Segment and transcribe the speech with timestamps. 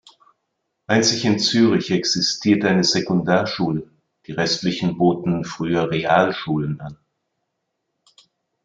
[0.87, 3.87] Einzig in Zürich existiert eine Sekundarschule,
[4.25, 6.97] die restlichen boten früher Realschulen an.